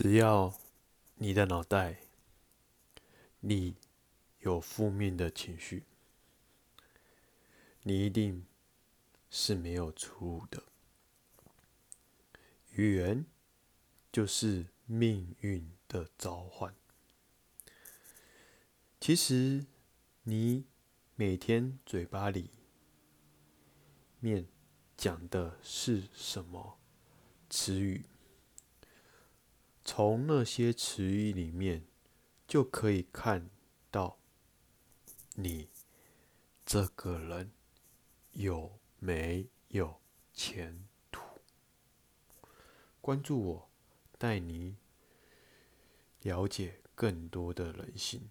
[0.00, 0.54] 只要
[1.16, 2.02] 你的脑袋
[3.40, 3.74] 里
[4.38, 5.86] 有负面的情绪，
[7.82, 8.46] 你一定
[9.28, 10.62] 是没有出路的。
[12.74, 13.26] 语言
[14.12, 16.72] 就是命运的召唤。
[19.00, 19.66] 其实，
[20.22, 20.64] 你
[21.16, 22.52] 每天嘴巴里
[24.20, 24.46] 面
[24.96, 26.78] 讲的是什么
[27.50, 28.04] 词语？
[29.98, 31.84] 从那些词语里面，
[32.46, 33.50] 就可以看
[33.90, 34.16] 到
[35.34, 35.68] 你
[36.64, 37.50] 这个人
[38.30, 40.00] 有没有
[40.32, 41.20] 前途。
[43.00, 43.68] 关注我，
[44.16, 44.76] 带你
[46.22, 48.30] 了解更多的人性。